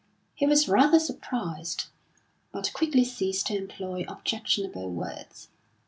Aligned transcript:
He 0.33 0.47
was 0.47 0.67
rather 0.67 0.97
surprised, 0.99 1.85
but 2.51 2.73
quickly 2.73 3.03
ceased 3.03 3.45
to 3.45 3.55
employ 3.55 4.03
objectionable 4.07 4.89
words. 4.89 5.49